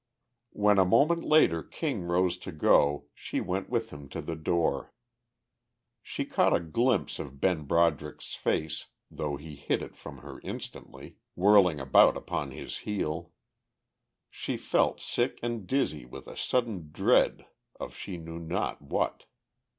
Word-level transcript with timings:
When 0.53 0.79
a 0.79 0.83
moment 0.83 1.23
later 1.23 1.61
King 1.61 2.01
rose 2.05 2.35
to 2.39 2.51
go 2.51 3.05
she 3.13 3.39
went 3.39 3.69
with 3.69 3.91
him 3.91 4.09
to 4.09 4.19
the 4.19 4.35
door. 4.35 4.93
She 6.01 6.25
caught 6.25 6.55
a 6.55 6.59
glimpse 6.59 7.19
of 7.19 7.39
Ben 7.39 7.65
Broderick's 7.65 8.33
face, 8.33 8.87
though 9.11 9.35
he 9.37 9.53
hid 9.55 9.83
it 9.83 9.95
from 9.95 10.17
her 10.25 10.39
instantly, 10.41 11.17
whirling 11.35 11.79
about 11.79 12.17
upon 12.17 12.49
his 12.49 12.77
heel; 12.79 13.31
she 14.31 14.57
felt 14.57 14.99
sick 14.99 15.37
and 15.43 15.67
dizzy 15.67 16.05
with 16.05 16.25
a 16.27 16.35
sudden 16.35 16.89
dread 16.91 17.45
of 17.79 17.93
she 17.95 18.17
knew 18.17 18.39
not 18.39 18.81
what. 18.81 19.25